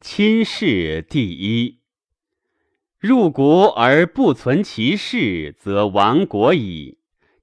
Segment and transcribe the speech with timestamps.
[0.00, 1.80] 亲事第一。
[3.00, 6.98] 入国而不存其事，则亡国矣；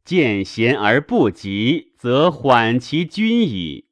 [0.05, 3.89] 见贤而不及，则缓其君矣。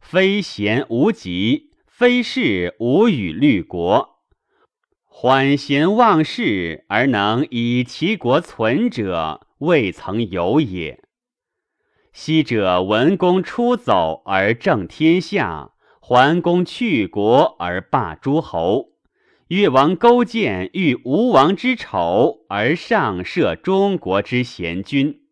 [0.00, 4.20] 非贤无疾，非事无与虑国。
[5.02, 11.02] 缓贤忘事而能以其国存者，未曾有也。
[12.12, 15.72] 昔者文公出走而正天下，
[16.08, 18.92] 桓公去国而霸诸侯，
[19.48, 25.22] 越王勾践欲吴王之丑而上摄中国之贤君。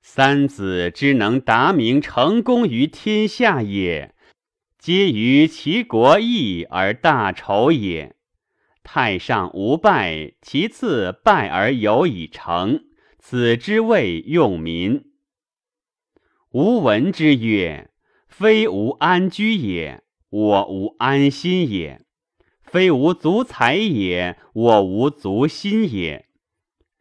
[0.00, 4.14] 三子之能达名成功于天下也，
[4.78, 8.16] 皆于其国义而大仇也。
[8.82, 12.80] 太上无败，其次败而有以成，
[13.18, 15.04] 此之谓用民。
[16.52, 17.90] 吾闻之曰：
[18.38, 22.02] 非吾安居也，我无安心也；
[22.62, 26.26] 非吾足财也，我无足心也。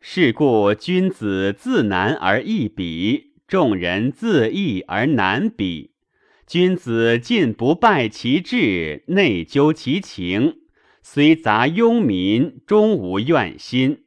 [0.02, 5.92] 是故君子自难而易比，众人自易而难比。
[6.48, 10.62] 君子进不败其志，内究其情。
[11.04, 14.06] 虽杂庸民，终无怨心，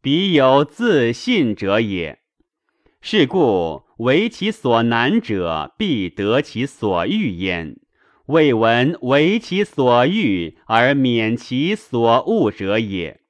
[0.00, 2.19] 彼有自信者也。
[3.02, 7.76] 是故为其所难者，必得其所欲焉。
[8.26, 13.20] 未闻为其所欲而免其所恶者也。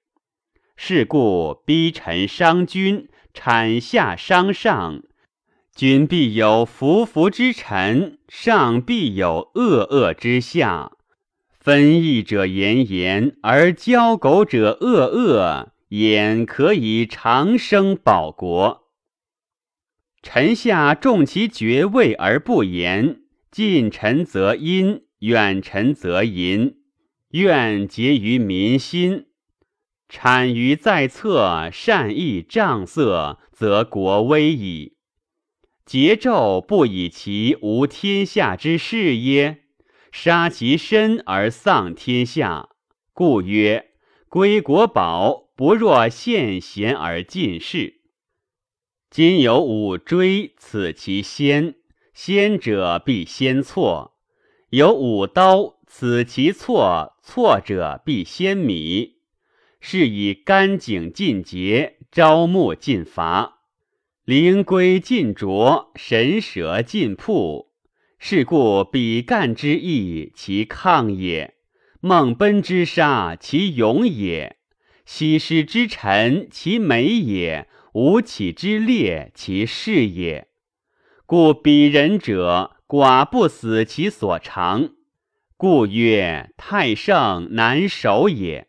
[0.77, 5.02] 是故逼臣伤君，产下伤上。
[5.74, 10.90] 君必有服服之臣，上必有恶恶之下。
[11.58, 18.89] 分义者言言，而交狗者恶恶，焉可以长生保国？
[20.22, 26.77] 臣下重其爵位而不言，近臣则阴，远臣则淫。
[27.30, 29.27] 怨结于民心，
[30.08, 34.96] 产于在侧，善意仗色，则国危矣。
[35.86, 39.62] 桀纣不以其无天下之事耶？
[40.12, 42.70] 杀其身而丧天下，
[43.12, 43.92] 故曰：
[44.28, 47.99] 归国宝不若献贤而进士。
[49.10, 51.74] 今有五追，此其先；
[52.14, 54.14] 先者必先错。
[54.68, 59.16] 有五刀，此其错；错者必先米。
[59.80, 63.62] 是以干井尽竭，朝暮尽伐，
[64.24, 67.72] 灵龟尽啄，神蛇尽扑。
[68.16, 71.54] 是故比干之义，其抗也；
[72.00, 74.54] 孟奔之杀，其勇也；
[75.04, 80.48] 西施之臣，其美也；吴起之烈，其势也。
[81.27, 84.90] 故鄙人者，寡不死其所长。
[85.56, 88.68] 故曰：太盛难守也。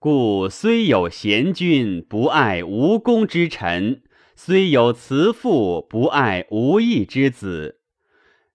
[0.00, 4.02] 故虽有贤君，不爱无功之臣；
[4.34, 7.80] 虽有慈父，不爱无义之子。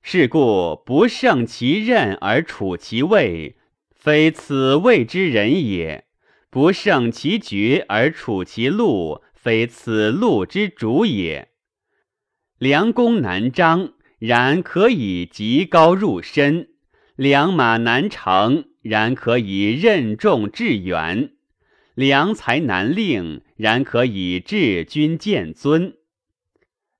[0.01, 3.57] 是故不胜其任而处其位，
[3.95, 6.03] 非此位之人也；
[6.50, 11.50] 不胜其爵而处其禄，非此路之主也。
[12.58, 16.68] 良弓难张，然可以极高入深；
[17.18, 21.31] 良马难成，然可以任重致远；
[21.94, 25.98] 良才难令，然可以治君见尊。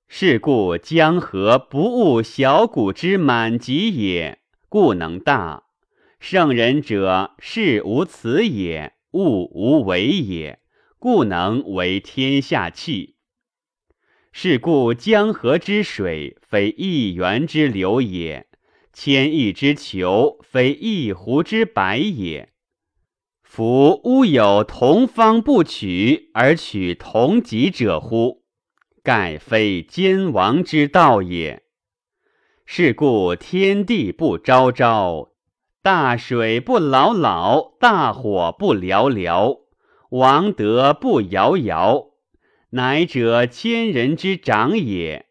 [0.06, 5.64] 是故江河不务小谷之满极也，故能大；
[6.20, 10.58] 圣人者事无辞也，物无为也，
[11.04, 13.16] 故能为天下器。
[14.32, 18.46] 是故江河之水，非一源之流也；
[18.90, 22.54] 千亿之裘，非一湖之白也。
[23.42, 28.42] 夫乌有同方不取而取同极者乎？
[29.02, 31.64] 盖非奸王之道也。
[32.64, 35.32] 是故天地不昭昭，
[35.82, 39.63] 大水不涝涝，大火不燎燎，
[40.14, 42.10] 王德不遥遥，
[42.70, 45.26] 乃者千人之长也。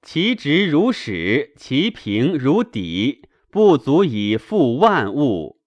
[0.00, 5.58] 其直如矢，其平如砥，不足以复万物。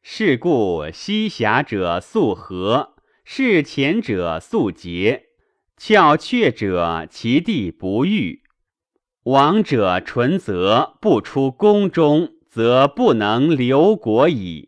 [0.00, 5.24] 是故西狭者速和，是前者速捷。
[5.76, 8.42] 翘阙者，其地不遇；
[9.24, 14.67] 王者纯则不出宫中，则不能留国矣。